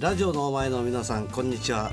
[0.00, 1.90] えーラジオのお前の皆さんこんにちは。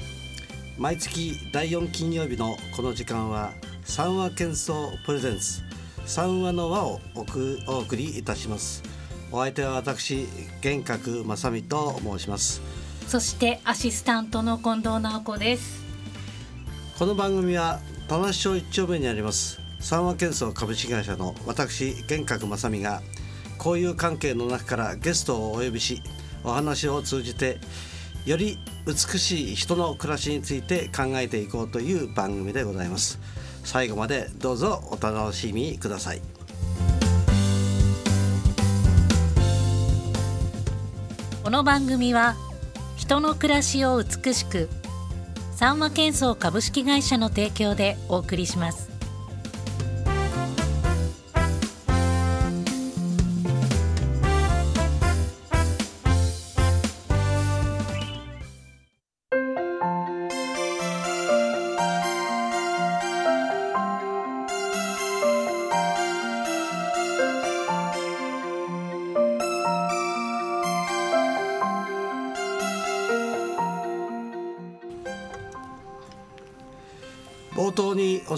[0.78, 3.52] 毎月第4金曜日のこの時間は
[3.84, 5.62] 三話喧騒プレゼンツ
[6.06, 8.82] 三話の輪をおくお送りいたします。
[9.30, 10.26] お相手は私
[10.62, 12.62] 玄格正美と申します。
[13.08, 15.84] そしてアシスタントの近藤直子です。
[16.98, 23.02] この番組は田無町一丁目にあります三和建装株式会社の私玄格正美が
[23.58, 26.02] 交友関係の中からゲストをお呼びし
[26.44, 27.60] お話を通じて
[28.28, 33.20] より美しい人の暮らしについて考えていこうという番組でございます。
[33.64, 36.22] 最後までどうぞお楽しみください。
[41.42, 42.36] この番組は
[42.98, 44.68] 人の暮らしを美しく
[45.56, 48.87] 三和建装株式会社の提供でお送りします。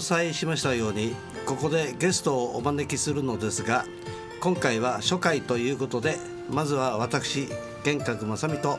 [0.00, 3.84] お伝えしましたようにここでゲストをお招きするのですが
[4.40, 6.16] 今回は初回ということで
[6.48, 7.50] まずは私
[7.84, 8.78] 玄格正美と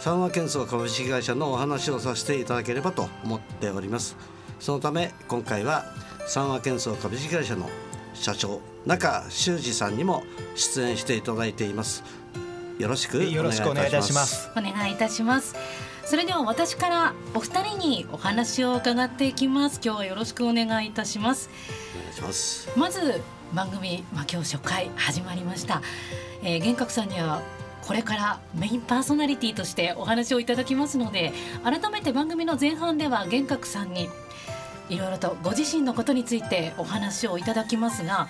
[0.00, 4.16] 三和建装株式会社のお話をさせていただければと思っております。
[4.58, 5.84] そのため今回は
[6.26, 7.70] 三和建装株式会社の
[8.14, 10.24] 社長中修二さんにも
[10.56, 12.02] 出演していただいています。
[12.80, 14.50] よろしくお願いいよろしくお願いいたします。
[14.56, 15.54] お願いいたします
[16.08, 19.78] それでは私からお二人にお話を伺っていきます。
[19.84, 21.50] 今日はよろしくお願いいたします。
[21.94, 22.70] お願いします。
[22.78, 23.20] まず
[23.52, 25.82] 番組、まあ、今日初回始まりました、
[26.42, 27.42] えー、玄格さんには
[27.82, 34.08] これからメインパーソナリティとしてお話をいただきますので改めて番組の前半では玄格さんに
[34.88, 38.28] いろいろとご自身のことについてお話をいただきますが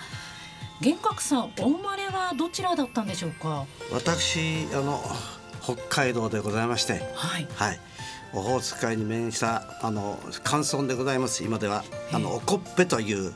[0.81, 3.65] 玄格さんお生まれはどちらだったんでしょうか？
[3.93, 5.01] 私あの
[5.61, 7.47] 北海道でございましてはい。
[7.55, 7.79] はい、
[8.33, 11.43] オホーツク海に面したあの関村でございます。
[11.43, 12.15] 今ではええ。
[12.15, 13.33] あのおこっぺという、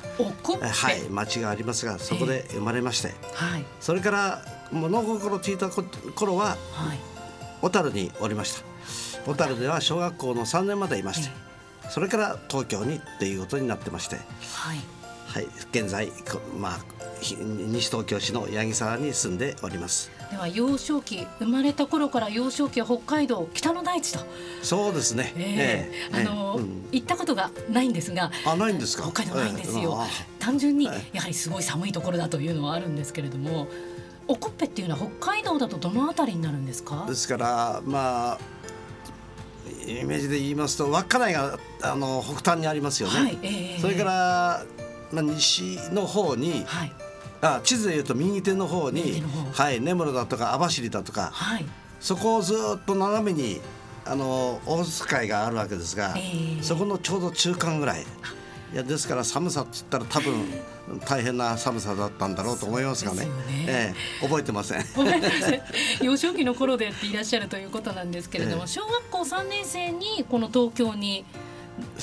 [0.60, 3.66] はい、町がありますがそこで生まれまして、はい。
[3.80, 5.84] それから物心ついたこ
[6.16, 7.00] 頃ははい。
[7.62, 8.74] 小樽におりました。
[9.26, 11.34] 小樽では小学校の3年までいまして
[11.90, 14.80] それから東京にっていうことになってまして、はい。
[15.34, 16.80] はい、現在こまあ
[17.20, 24.20] ひ西東京市の八木沢に住んでおりますでは幼少期生まれた頃から幼少期は北海道北の大地と。
[24.64, 26.22] そうですね、ええ。
[26.22, 26.88] あの、うん。
[26.92, 29.04] 行ったことがないんですがあないんですか？
[29.04, 30.06] 北海道ないんですよ、ええ。
[30.06, 30.08] あ
[30.40, 33.68] 単純にはいやはりすごい寒いところだというのはあるんですけれども
[34.28, 37.06] おこっぺっていうのは北海道だとどのあたりになるんですか？
[37.08, 38.40] ですからまあ
[39.88, 43.80] イメージで言いますと稚内があの北端にありますよね、はい、ええ。
[43.80, 44.66] それから、
[45.12, 46.92] まあ、西の方にはい
[47.44, 49.22] あ地図でいうと右手の方に
[49.54, 51.66] はい、根室だとか網走だとかはい。
[52.00, 53.62] そこをずっと斜めに
[54.06, 56.64] あのオホーツク海があるわけですが、ええ。
[56.64, 58.02] そこのちょうど中間ぐらい。
[58.74, 60.46] いやですから寒さって言ったら多分
[61.06, 63.26] 大変な寒さだったんだろうと思いますがね。
[63.26, 63.32] ね。
[63.68, 64.84] ええ覚えてません。
[66.02, 68.68] 幼少期の頃でっていらっしゃるということなんですけれども、 ええ。
[68.68, 71.43] 小学校3年生にこの東京にで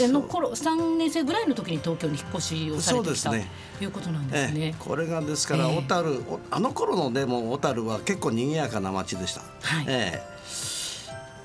[0.08, 3.50] の頃3年生ぐらいの時に東京に引っ越しをされてきた、ね。
[3.78, 4.60] ということなんですね。
[4.60, 4.74] ええ。
[4.78, 5.76] これがですからええ。
[5.78, 9.40] 小樽、おあの頃のでも小樽は結構賑やかな町でした。
[9.40, 9.84] はい。
[9.88, 10.40] ええ。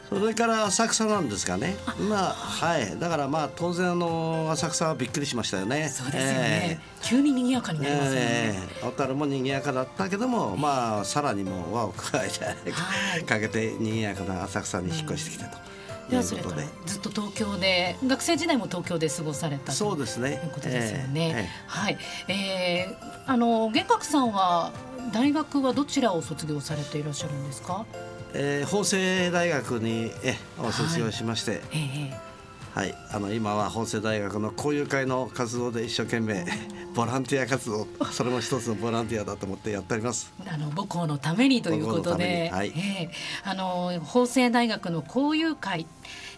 [0.10, 1.76] それから浅草なんですがね。
[2.08, 2.98] まあはい。
[3.00, 5.90] だからまあ当然あの浅草はびっくりしましたよね。
[5.90, 8.20] そうですよね、急に賑やかになりますよね。
[8.22, 8.86] ええ。
[8.86, 13.24] 小樽も賑やかだったけども、まあさらにも輪を加えて、はい。
[13.24, 15.58] かけて賑やかな浅草に引っ越してきたと。
[15.58, 15.75] いう
[16.10, 16.58] ではそれから。
[16.86, 21.22] ずっと東京で学生時代も東京で過ごされたとそうですねいうことですよね。
[21.28, 21.98] えええはい、
[22.28, 24.72] えー、あの玄格さんは
[25.14, 27.86] 大学はどちらを卒業されていらっしゃるんですか？
[28.34, 32.35] ええ法政大学にえを卒業しまして、ええ
[32.76, 36.46] はい、あの今は法政大学の交友会の活動で一生懸命
[36.94, 40.34] ボランティア活動それも一つのボランティアだと思ってやっております。
[40.46, 43.12] あの母校のためにということで、ええ。
[43.46, 45.88] あの法政大学の交友会、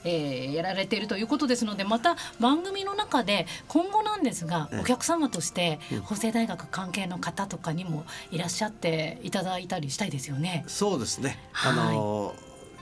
[0.04, 4.80] えーやられているということですのでまた番組の中で今後なんですがええ。
[4.82, 10.66] お客様として法政大学関係の方とかにもいらっしゃっていただいたりしたいですよね。
[10.68, 11.40] そうですね。
[11.66, 12.36] あの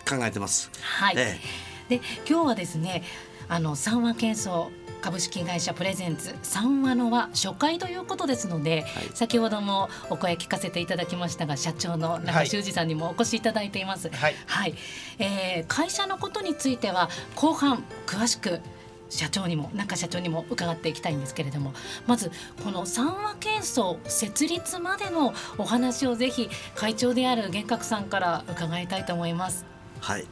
[0.06, 0.70] 考えてます。
[0.82, 1.40] はい、え。
[1.88, 3.04] で今日はですね
[3.48, 4.72] あの三和建装
[5.02, 14.10] 株式会社プレゼンツ三和のは初回ということですので、はい、先ほどもお声聞かせていただきましたが社長の中修二さんにもお越しいただいています。
[14.10, 14.74] はい、はい、
[15.20, 18.62] えー、会社のことについては後半詳しく
[19.10, 21.74] 社長にも中社長にも伺っていきたいんですけれども
[22.08, 22.32] まず
[22.64, 29.66] この三和建装設立までのお話をぜひ会長である幻覚さんから伺いたいと思います。
[30.00, 30.26] はい。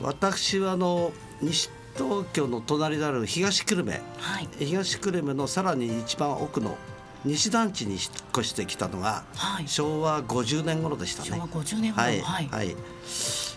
[0.00, 1.12] 私はあの
[1.42, 6.76] 西東京の隣である東久留米、はい、東久留米のさらに一番奥の
[7.24, 8.02] 西団地に引っ
[8.32, 11.28] 越してきたのが、はい、昭和50年頃でしたね。
[11.30, 12.76] 昭和50年頃、はい、はい、はい、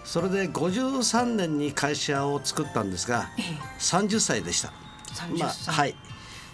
[0.03, 3.44] それで53年に会社を作ったんですが、ええ、
[3.80, 4.74] 30歳でした。
[5.38, 5.95] まあ、はい。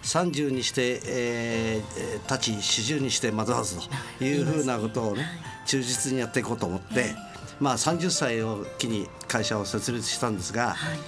[0.03, 3.77] 30にして、えー、立ち四十にして惑わず
[4.17, 5.25] というふうなことをね、
[5.65, 7.15] 忠実にやっていこうと思って、
[7.59, 10.99] まあ、30歳を機に会社を設立したんですが、はい、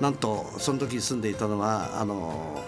[0.00, 2.62] なんとその時住んでいたのはあの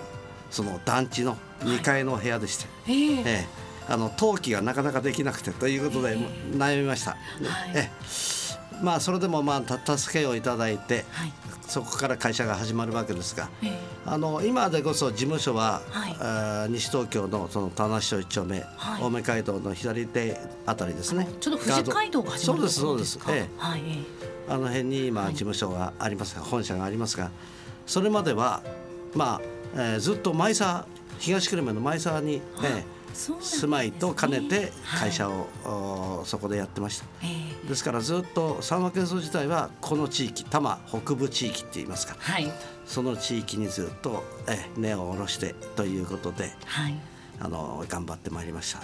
[0.51, 3.63] その団地の2階の部屋でして、はい、ええ。
[3.89, 7.13] あの登記がなかなかできなくてということで悩みました。
[7.13, 7.19] はい、
[7.75, 7.91] え
[8.81, 11.33] まあそれでもまあ助けをいただいて、はい、
[11.67, 13.49] そこから会社が始まるわけですが、
[14.07, 21.29] あの今でこそ事務所は、はい、西東京のその田無町一丁目、はい、青梅街道の左手あたりですね。
[21.41, 23.19] ちょっと富士街道が始まるそうですそうです。
[23.29, 23.83] ええ、はい、
[24.49, 27.31] あの辺に今事務所がありますが、本社がありますが、
[27.87, 28.63] それまでは
[29.15, 29.41] まあ、
[29.75, 30.87] えー、ずっと前沢
[31.19, 32.41] 東久留米の前沢に、え
[32.89, 42.51] え住まいと兼ねて会社を、はい、そこでやってました、えー、ですからずっと三和建装自体はこの地域多摩北部地域って言いますか、はい、
[42.87, 46.95] その地域にずっとえ根を下ろしてということで、はい、
[47.41, 48.81] あの頑張ってまいりました。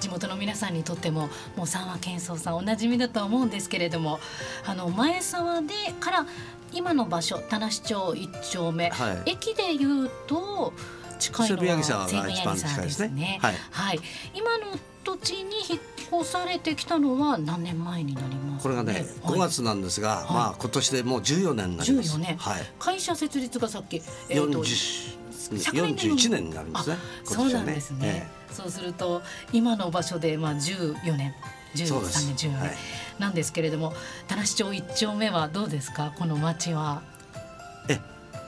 [0.00, 4.18] はい地元の皆さんにとってももう三和建装さんおなじみだと思うんですけれども
[4.64, 6.26] あの前沢でから
[6.72, 10.72] 今の場所田無町一丁目、はい、駅でいうと
[11.18, 13.38] 近いのは沢が一番近いですね。
[13.42, 14.00] はい、はい、
[14.34, 15.80] 今の土地に引っ
[16.22, 22.16] 越されてきたのは何年前になります、ね、これがね、5月なんですが、はい、まあ今年でもう14年になります。
[22.16, 22.36] 14年。
[22.38, 22.72] はい。
[22.78, 23.96] 会社設立がさっき、
[24.30, 25.19] えー、40
[25.50, 26.96] 41年になりますね。
[27.24, 28.28] そうなんですね。
[28.50, 31.34] えー、そうすると今の場所でまあ14年。
[31.74, 32.70] 13年14年、はい、
[33.20, 33.92] なんですけれども
[34.26, 36.12] 田無町一丁目はどうですか？
[36.18, 37.02] この町は。
[37.88, 38.00] え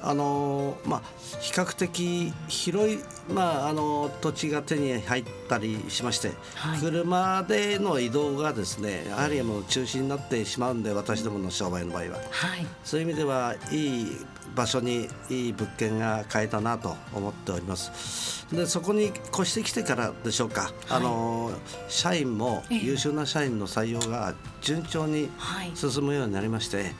[0.04, 1.02] あのまあ、
[1.40, 2.98] 比較的広い、
[3.32, 14.16] まあ、あの土地が手に入ったりしまして、はい、車での移動がですねやはりもう中心になってしまうんで私どもの商売の場合は、はい、そういう意味ではいい
[14.54, 18.46] 場所にいい物件が買えたなと思っております。
[18.54, 21.52] でそこに越してきてからでしょうか、はい、あの
[21.88, 25.30] 社員も優秀な社員の採用が順調に
[25.74, 26.92] 進むようになりまして、えー、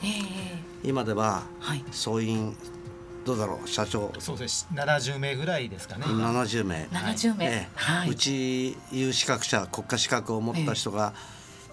[0.83, 1.43] 今では
[1.91, 2.57] 総員
[3.25, 4.13] どうだろう社長。
[4.19, 4.67] そうです。
[4.73, 6.89] 70名ぐらいですかね70名。
[6.91, 11.13] 70名、えはい、うち有資格者国家資格を持った人が、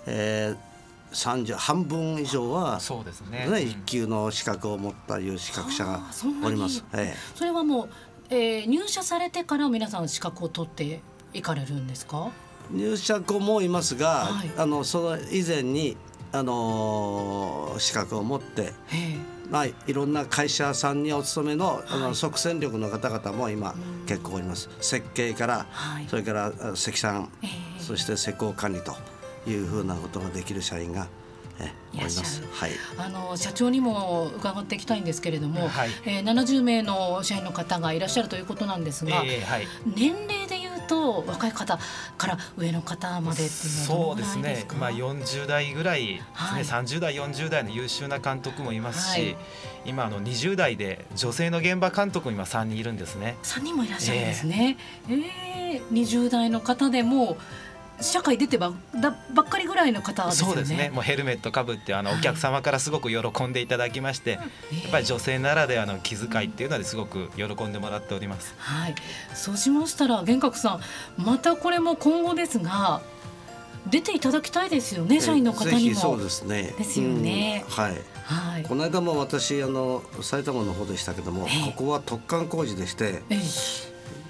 [0.05, 0.68] えー、
[1.11, 3.47] 30半分以上はそうですね。
[3.49, 6.01] ね一級の資格を持った有資格者が
[6.43, 6.83] おります。
[6.93, 7.89] ええ、それはもう、
[8.29, 11.01] えー、入社されてから皆さん資格を取って
[11.33, 12.29] いかれるんですか？
[12.71, 15.97] 入社後もいますが、はい、あのその以前に
[16.31, 18.73] あの資格を持って。
[19.49, 23.73] まあ、いろんな会社さんにお勤めのあの即戦力の方々も今
[24.05, 24.69] 結構おります。
[24.79, 28.95] 設計から、はい、それから積算、えー、そして施工管理と
[29.47, 31.07] いうふうなことができる社員が
[31.59, 32.41] えいます。
[32.51, 32.71] はい。
[32.97, 41.77] あの社長にも伺っていきたいんですけれども、はい、えー、70名の社員の方がいらっしゃるということなんですが、えーはい、年齢でいうと若い方
[42.17, 44.65] から上の方までっていうのはそうですね。
[44.79, 46.25] まあ40代ぐらいですね。
[46.33, 49.37] はい、30代40代の優秀な監督もいますし、はい、
[49.85, 53.35] 今あの20代で女性の現場監督も今3人いるんですね。
[53.43, 54.77] 3人もいらっしゃるんですね。
[55.09, 55.23] えー、
[55.77, 57.37] えー、20代の方でも
[58.01, 60.53] 社会出てばだばっかりぐらいの方ですよね。
[60.53, 60.89] そうですね。
[60.89, 64.39] もうヘルメットかぶってあの、お客様からすごく喜んでいただきまして、や
[64.87, 68.53] っぱり女性ならではの気遣いっていうのですごく喜んでもらっております。
[68.57, 68.95] はい。
[69.33, 70.79] そうしましたら玄格さ
[71.17, 73.01] んまたこれも今後ですが。
[73.89, 75.95] 出ていただきたいですよね、社員の方にも。
[75.95, 76.75] そうですね。
[76.77, 77.63] ですよね。
[77.67, 77.93] はい。
[78.25, 78.63] はい。
[78.63, 83.39] この間も私あの埼玉の方でしたけども、ここは突貫工事でして、え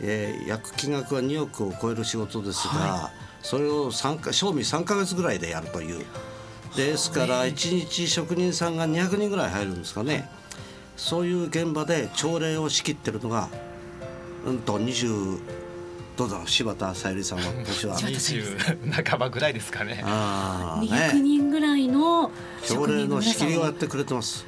[0.01, 6.05] えー、約金額は2億を超える仕事ですが、はい、それを3か賞味3か月ぐらいでやるという。
[6.75, 10.29] ですから1日職人さんが200人ぐらい入るんですかね。
[10.95, 13.49] そういう現場で朝礼を仕切ってるのが
[14.45, 15.39] うんと20
[16.17, 17.95] どうだろう柴田さゆりさんは年は。
[17.97, 20.01] 20半ばぐらいですかね。
[20.03, 22.29] あ200人ぐらいの
[22.61, 24.45] 朝礼の仕切りをやってくれてます。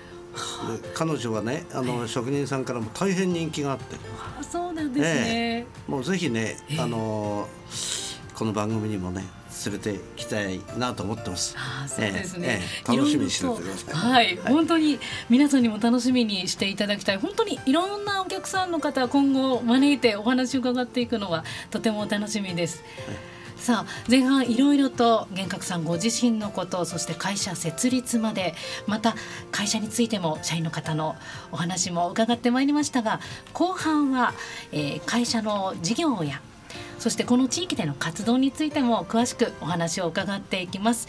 [0.94, 3.96] 彼女はねあの、職人さんからも大変人気があって。
[4.40, 7.48] あそうなんですね、えー、もうぜひね、あの
[8.36, 9.26] この番組にもね
[9.66, 11.56] 連れてきたいなと思ってます。
[11.58, 13.94] あそうですね、えーえー、楽しみにしててください。
[13.94, 17.18] はい、はい、本当に皆さんにも楽しみにしていただきたい。
[17.18, 22.84] 本当にいろんなお客さんの方今後招いてお話を伺っていくのはとても楽しみです。
[23.08, 28.56] はいさあ前半いろいろと玄格さんご自身のことそして会社設立まで
[28.88, 29.14] また
[29.52, 31.16] 会社についても社員の方の
[31.52, 33.20] お話も伺ってまいりましたが
[33.54, 34.34] 後半は、
[34.72, 36.42] えー、会社の事業や
[37.02, 41.08] そしてこの地域での活動についても詳しくお話を伺っていきます。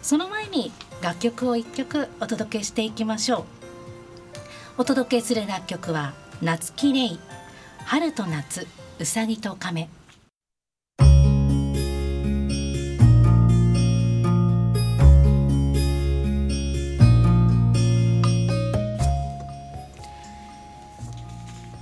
[0.00, 3.44] その前に楽曲を1曲お届けしていきましょう。
[4.78, 7.18] お届けする楽曲は夏綺麗
[7.84, 8.66] 春と夏
[8.98, 9.90] うさぎと亀。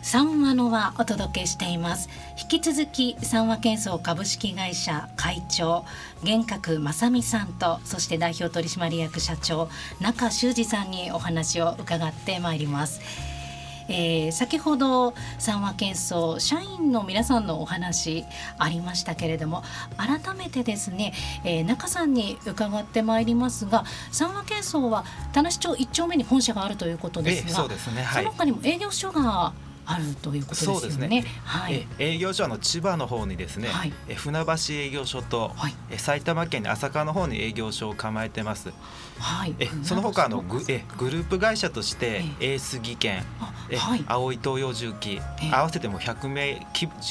[0.07, 2.09] 三話のはお届けしています。
[2.41, 5.85] 引き続き三話建装株式会社会長
[6.23, 9.69] 玄格正美さんとそして代表取締役社長
[10.01, 13.01] 中修二さんにお話を伺ってまいります。
[13.89, 18.25] えー、先ほど三和建装社員の皆さんのお話
[18.59, 19.65] ありましたけれども
[19.97, 29.53] 改めてですね、えー、中さんに伺ってまいりますが三和建装は田無町一丁目に本社があるということですが、えー、そうですね、はい、その他にも営業所が
[29.87, 31.09] あるということですよね。
[31.09, 31.25] ね。
[31.45, 38.73] はい、営業所の千葉の方にですね、はい、船橋営業所と、はい、埼玉県に朝霞の方に営業所を構えてます。
[39.19, 43.25] はい、えその他のグえグループ会社としてエース技研、
[43.71, 45.21] えはい、青い東洋重機
[45.53, 46.67] 合わせても100名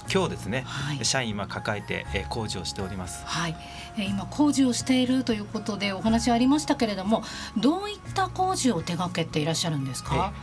[0.08, 3.26] 強ですね、はい、社員今抱えてえ工事をしております。
[3.26, 3.56] はい、
[3.98, 7.24] え今工事をしているということでお話ありましたけれども、
[7.58, 10.34] どういった工事を手掛けていらっしゃるんですか？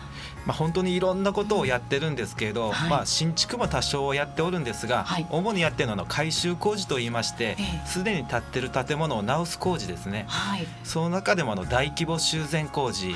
[0.45, 7.57] まあ、本当にいろんなことをやってるんですけど、はい、まあ、新築も多少やっておるんですが、はい、主にやってるのは改修工事といいまして
[7.87, 13.15] すで、に建ってる建物を直す工事ですね、はい、その中でもあの大規模修繕工事、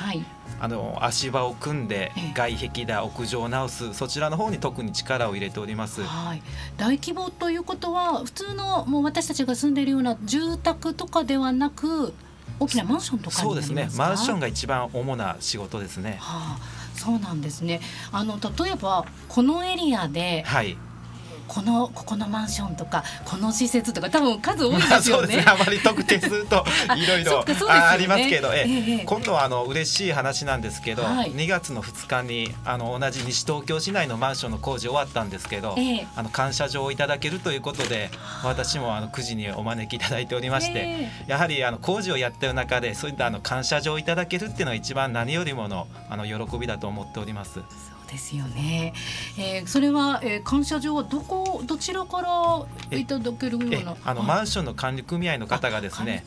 [0.61, 6.43] あの足場を組んで外壁だ屋上を直すそちらの方に特に力を入れております、はい、
[6.77, 12.15] 大規模ということは普通のもう私たちが住んでいるような住宅とかではなく
[12.59, 13.37] 大きなマンションとか？
[13.37, 13.91] そうですね。
[13.97, 16.17] マンションが一番主な仕事ですね。
[16.21, 17.81] はあそうなんですね。
[18.13, 20.77] あの例えばこのエリアで、はい、
[21.49, 25.37] このここのマンションとかこの施設とか多分数多いですよね。
[25.45, 25.63] まあ、ね。
[25.63, 26.65] あまり特定すると
[26.97, 29.05] いろいろありますけど、ええ。
[29.05, 38.11] 今度はあの嬉しい話なんですけど、はい、2月の2日にあの同じ西東京市内のマンションの工事終わったんですけど、ええ、あの感謝状をいただけるということで
[38.43, 47.61] 私もあの9時にお招きいただいておりまして、え、やはりあの工事をやってる中でそういったあの感謝状をいただけるっていうのは一番何よりものあの喜びだと思っております。
[48.11, 48.95] ですよね。
[49.39, 53.97] えー、それは、えー、感謝状はどこどちらからいただけるような？
[54.05, 56.23] あのマンションの管理組合の方がですね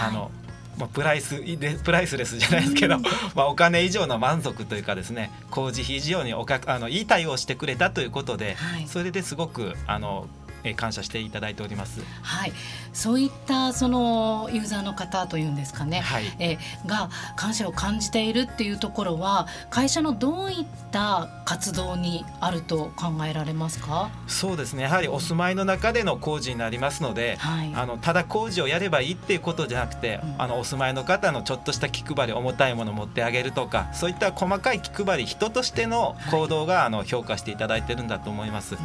[0.00, 0.30] あの
[0.76, 1.40] まあ、プライス
[1.84, 2.98] プライスレスじゃないですけど、
[3.36, 10.26] まあ、お金以上の満足というかですね工事費以上におかあのいい対応してくれたということで、はい、それですごくあの
[10.64, 12.02] え感謝していただいております。
[12.22, 12.52] はい、
[12.92, 24.10] そういったそのユーザーの方というんですかね、はい、えが感謝を感じているっていうところは会社のどういった活動にあると考えられますか？
[24.26, 24.84] そうですね。
[24.84, 38.74] やはりお住まいの中での工事になりますので、はい、あのただ工事をやればいいっていうことじゃなくて、うん、あのお住まいの方のちょっとした気配り重たいものを持ってあげるとか、そういった細かい気配り人としての行動が、はい、あの評価していただいてるんだと思います。
[38.74, 38.80] うん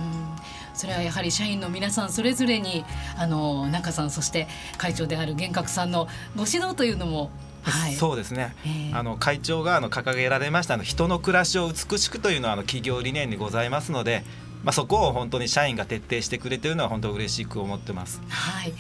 [0.80, 2.86] それはやはり社員の皆さんそれぞれに
[3.18, 6.08] あの中さんそして会長である玄格さんの
[6.38, 7.32] ご指導というのも
[7.64, 14.24] はい、そうですね、えー、あの会長があの掲げられましたあの人の暮らしを美しくというのはあの企業理念にございますので、
[14.64, 18.22] まあ、そこを本当に社員が徹底してくれているのは本当嬉しく思ってます。
[18.30, 18.74] はい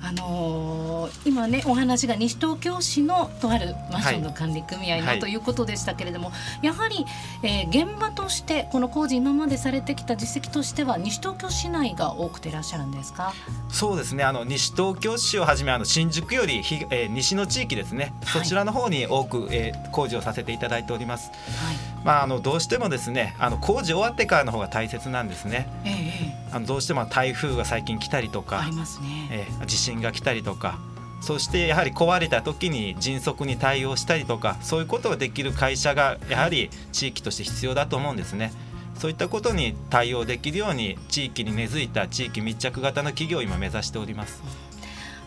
[0.00, 7.04] あのー、今ねお話が西東京市のとあるマンションの管理組合の、はい、ということでしたけれども、やはり、
[7.42, 13.32] えー、現場としてこの工事今までされてきた実績としては西東京市内が多くていらっしゃるんですか？
[13.70, 14.24] そうですね。
[14.24, 21.30] あの西東京市をはじめあの新宿よりひ、えー、西の地域ですね、そちらの方に多く、えー、工事をさせていただいております。
[21.30, 25.68] はいまあ、あのどうしてもですねあの工事終わってからの方が大切なんですね。
[25.84, 30.78] ええ、あのどうしても台風が最近来たりとか、ありますね、えー、地震が来たりとか
[31.20, 38.52] そしてやはり壊れた時に迅速に対応したりとかそういうことができる会社がやはり地域として必要だと思うんですね。
[38.96, 44.42] そういったことに対応できるように地域に根付いた地域密着型の企業を今目指しております。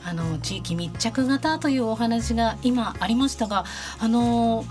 [0.03, 3.65] あの地域密着型というお話が今ありましたが
[3.99, 4.65] あの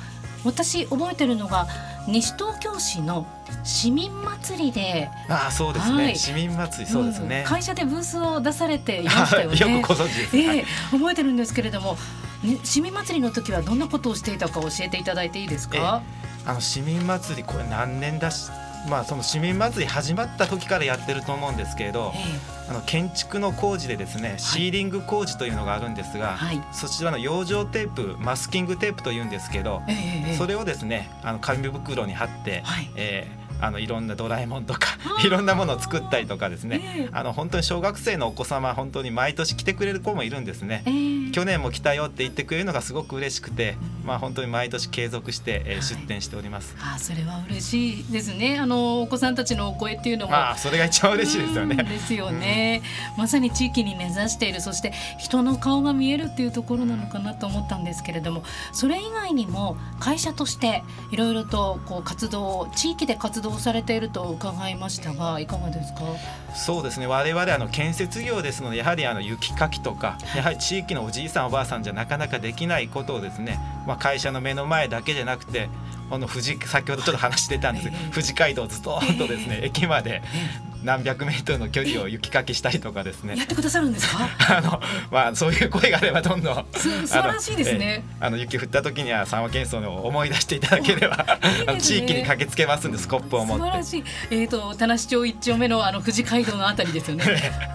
[0.44, 1.66] 私覚えてるのが
[2.08, 3.26] 西東京市の
[3.62, 9.56] 市民祭りでああそうですね、はい、市民祭りそうですね、うん、会社でブースを出されていましたよね。
[9.60, 11.96] よくご存知です、えー、覚えてるんですけれども
[12.64, 16.00] 市民祭りの時はどんなことをしていたか教えていただいていいですか？
[16.46, 18.50] あの市民祭りこれ何年だし
[18.88, 22.12] まあ、その市民祭り始まった時からやってると思うんですけれど、
[22.68, 29.82] あの建築の工事でですねシーリング工事というのがあるんですが、はい、そちらの養生テープマスキングテープというんですけど、
[30.38, 48.58] それをですねあの紙袋に貼って、はい、えーあのいろんなドラえもんとか いろんなものを作ったりとかですね、あの本当に小学生のお子様本当に毎年来てくれる子もいるんですね、えー、去年も来たよって言ってくれるのがすごく嬉しくて、まあ本当に毎年継続して、えー、出店しております、はい、あそれは嬉しいですね。
[48.58, 51.76] あのお子さんたちのお声っていうのもあそれが一番嬉しいですよね。
[51.76, 52.82] ですよね、
[53.16, 54.60] うん、まさに地域に根ざしている。
[54.60, 66.00] そして人の顔が見えるっていうところなのかなと思ったんですけれどもそれ以外にも会社としていろいろとこう活動地域で活動されていると伺いましたがいかがですか？
[66.54, 67.06] そうですね。
[67.06, 75.68] 我々あの建設業ですのでやはりあの雪かきとかやはり地域のおじいさんおばあさんじゃなかなかできないことをですね、まあ、会社の目の前だけじゃなくて
[76.08, 80.22] この富士先ほどちょっと話してたんですが富士街道ずっととですね駅まで
[80.82, 83.36] 何百メートルの距離を雪かきしたりとかですね。
[83.36, 84.28] やってくださるんですか？
[84.58, 88.02] あのまあそういう声があればどんどん素晴らしいですね。
[88.20, 93.64] あの雪降った時には三和県層を思い出していただければね、地域に駆けつけますんでスコップを持って。
[93.64, 94.04] 素晴らしい。
[94.30, 97.24] えっ、ー、と田無町一丁目のあの富士街道のあたりですよね。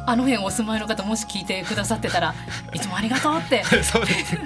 [0.07, 2.33] あの辺お住まいの方もし聞いてくださってたら
[2.73, 3.63] いつもありがとうって。
[3.83, 4.37] そうです。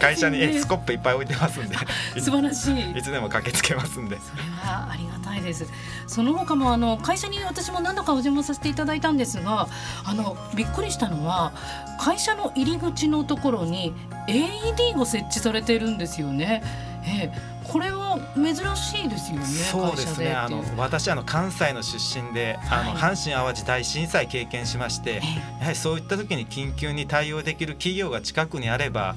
[0.00, 1.76] 会社にスコップいっぱい置いてますんで。
[2.20, 2.98] 素晴らしい。
[2.98, 4.18] いつでも駆けつけますんで。
[4.20, 5.66] それはありがたいです。
[6.06, 9.68] その他もあの会社に私も何度かお邪魔させてていただいたんですが
[10.04, 11.52] あのびっくりしたのは
[12.00, 13.92] 会社の入り口のところに
[14.26, 16.62] AED が設置されてるんですよね。
[17.06, 19.46] えーこれは珍しいですよね。
[19.46, 20.34] そうですね。
[20.34, 25.22] あの私あの関西の出身で、はい、あの阪神・淡路大震災経験しまして、
[25.60, 29.16] やはりそういった時に緊急に対応できる企業が近くにあれば、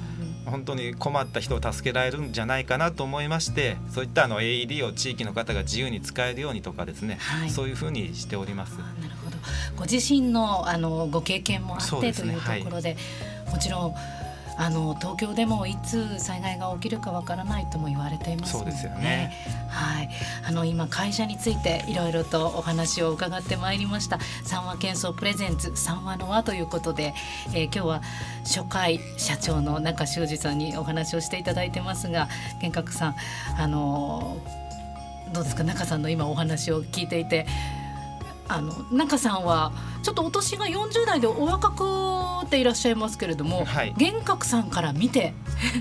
[0.50, 8.78] 本当に困った人を助けられるんじゃないかなと思いましてそういったあの AED を地域の方が自由に使えるようにとかですね、はい、そういうふうにしております。
[8.78, 9.36] なるほど。
[9.76, 12.96] ご自身のあのご経験もあって、ね、というところで、
[13.44, 13.94] はい、もちろん
[14.60, 19.32] あの東京でもいつ災害が起きるかわからないとも言われていますそうですよね。
[19.68, 20.10] はい、
[20.44, 24.18] あの今会社についていろいろとお話を伺ってまいりました。
[24.44, 27.14] 三和建装プレゼンツ三和の輪ということで、
[27.54, 28.02] えー、今日は
[28.44, 32.28] 初回社長の中修二さんにお話をしていただいてますが、
[32.60, 33.16] 玄格さん
[33.56, 34.36] あの
[35.32, 35.62] どうですか？
[35.62, 37.46] 中さんの今お話を聞いていて。
[38.48, 41.84] あの中さんはちょっとお年が40代でお若く
[42.46, 45.34] っていらっしゃいますけれども、はい、玄格さんから見て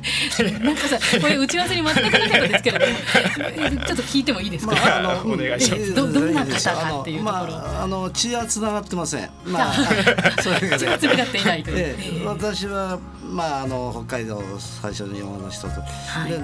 [0.62, 5.94] なんかさこれ打ち合わせに全くなかったですけれども ちょっと聞いてもいいですか、まあ、あのお願いします。
[5.96, 7.54] どどんな方かっていうところ。
[7.54, 9.30] まあ、あの血はつながってません。
[9.46, 9.74] まあ
[10.42, 13.00] それが、血はつながっていないという、ええ、私は
[13.30, 16.40] まああの北海道最初に山の人と、はい、で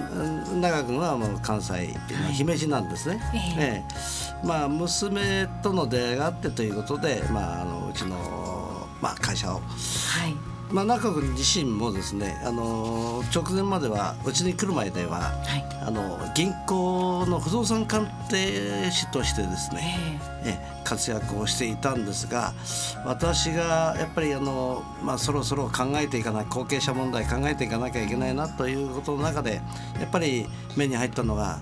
[0.60, 4.46] 長君はもう関西の姫路なんですね、はい、ええ。
[4.46, 9.56] まあ娘との出会いがあってということでまああののうちの、まあ、会社を。
[9.56, 9.60] は
[10.28, 22.54] いまあ、中君自身もですねあの直前まではうちに来る前では、はい、あの銀行の不動産鑑定士としてですね、え活躍をしていたんですが
[23.06, 29.62] 私がやっぱりあの、まあ、そろそろ考えていかない後継者問題考えていかなきゃいけないなということの中で
[30.00, 31.62] やっぱり目に入ったのが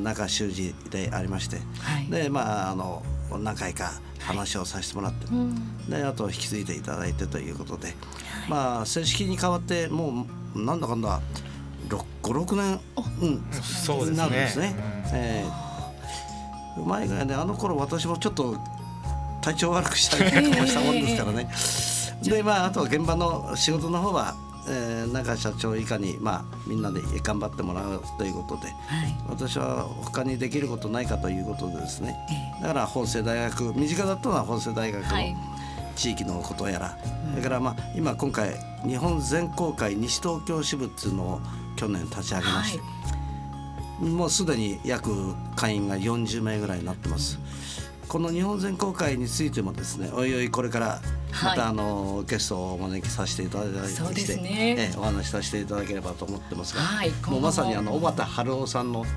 [0.00, 3.02] 中修二でありまして、はい、でまああの
[3.38, 5.32] 何回か話をさせてもらって、は
[5.88, 7.96] い、であと引き継いでいただいてということで、はい、
[8.48, 11.20] まあ正式に変わってもうなんだかんだ
[12.22, 12.80] 56年、
[13.22, 14.16] うん、そうですね。
[14.16, 14.74] なるんですね。
[15.12, 18.56] えー、うまいぐらいであの頃私もちょっと
[19.40, 21.48] 体調悪くしたりとかしたもんですからね。
[22.22, 24.34] でまああとは現場の仕事の方は
[24.68, 32.16] えー、中社長以下に、まあ、みんなで頑張ってもらうということで、はい、私は他にできることないかということでですね、
[32.58, 35.08] えー、だから法政大学身近だったのは法政大学の
[35.96, 38.54] 地域のことやら、はい、それから、まあ、今今回
[38.86, 41.40] 日本全公会西東京支部っていうのを
[41.74, 42.84] 去年立ち上げまして、は
[44.02, 47.38] い、もうすでに約会員が40名ぐらいになってます。
[48.08, 51.00] この日本全公会についてもですねおいおいこれから
[51.42, 57.38] またあの、ゲストをお招きさせていただいてそうですね、えお話しさせていただければと思ってますが、はい、も。
[57.38, 59.08] うまさにあの小畑春夫さんの、はい、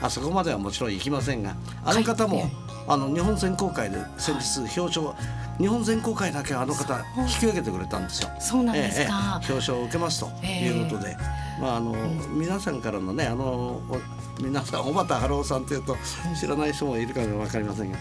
[0.00, 2.48] あそこまではもちろん行きませんがあの方も、
[2.88, 5.14] あの日本選考会で先日表彰、
[5.58, 8.30] 日本選考会だけあの方引き受けてくれたんですよ。
[8.40, 11.16] そうなんですか、ええ、表彰を受けますということで、
[11.60, 11.94] まああの、
[12.30, 13.80] 皆さんからのねあの
[14.40, 15.96] 皆さん小畑春夫さんというと
[16.38, 17.98] 知らない人もいるかも分かりませんが。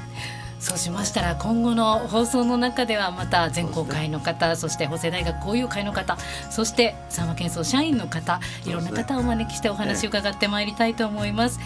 [0.59, 6.17] そうしましたら今後の放送の中ではまた全校会の方そ,、して法政大学交友会の方
[6.51, 11.59] そして三和建装社員の方いろんな方をお招きしてお話を伺ってまいりたいと思います。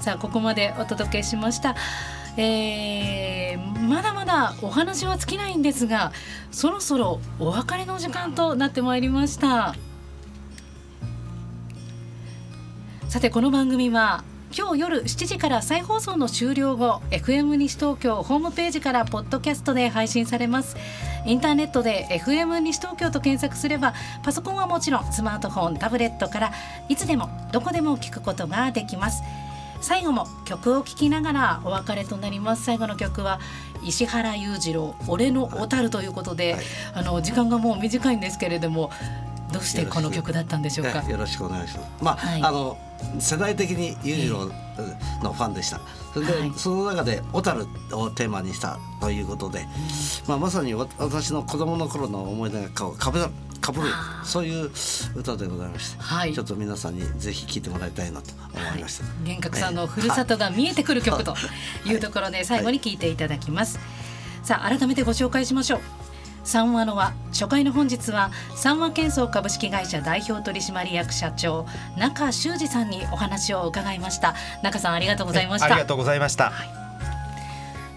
[0.00, 1.74] さあここまでお届けしました。
[2.36, 6.12] えー、まだまだお話は尽きないんですが
[6.50, 9.74] そろそろお別れの時間となってまいりました。
[13.08, 14.24] さてこの番組は
[14.56, 20.76] 今日夜7時から再放送の終了後 FM 西東京ホームページからポッドキャストで配信されます。
[21.26, 26.52] インターネットで FM 西東京と検索すればパソコンはもちろんスマートフォンタブレットから
[26.88, 29.22] いつでもどこでも聞くことができます。
[29.84, 32.64] 最後も曲を聴きながらお別れとなります。
[32.64, 33.38] 最後の曲は
[33.82, 36.62] 石原裕次郎俺の小樽ということで、はい、
[36.94, 38.90] あの時間がもう短いんですけれども
[39.52, 41.02] どうしてこの曲だったんでしょうか？
[41.02, 41.90] よろしくお願いします。
[42.02, 42.78] まあ、はい、あの
[43.18, 44.46] 世代的に裕次郎
[45.22, 45.82] のファンでした、
[46.14, 49.66] それで、はい、その中で小樽をテーマにしたということで、
[50.26, 53.18] まあ、まさに私の子供の頃の思い出がかぶ
[53.64, 53.88] かぶる
[54.24, 54.70] そういう
[55.14, 61.34] 歌でございまして、はい、ちょっと皆さんにぜひ聴いてもらいたいなと思いました、はい、幻覚さんのふるさとが見えてくる曲と
[61.86, 61.94] い。
[61.94, 63.78] うところで最後に聴いていただきます、
[64.42, 65.80] さあ改めてご紹介しましょう。
[66.44, 71.64] 三話の輪初回の本日は三話建装株式会社代表取締役社長
[71.96, 74.34] 中修二さんにお話を伺いました。
[74.62, 75.66] 中さんありがとうございました。
[75.68, 76.68] ありがとうございました、はい、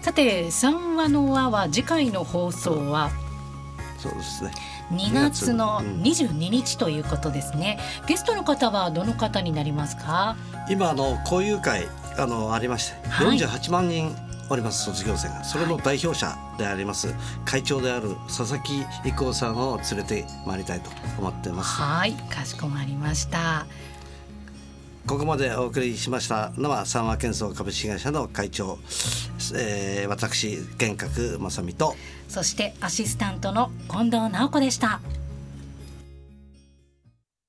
[0.02, 3.10] さて三話の輪は次回の放送は？
[3.98, 4.52] そうですね
[4.90, 10.36] 2月の22日ということですね、うん、ゲストの方はどの方になりますか？
[10.70, 14.16] 今あの交友会あのありまして、はい、48万人
[14.50, 15.44] おります卒業生が。
[15.44, 21.80] それの代表者であります、はい、会長である佐々木郁夫さんを連れてまいりたいと思ってます。
[21.82, 22.14] はい。
[22.14, 23.66] かしこまりました
[25.06, 28.78] ここまでお送りしましたのは三和建装株式会社の会長、
[29.54, 31.94] えー、私玄格正美と
[32.28, 35.00] そしてアシスタントの近藤直子でした。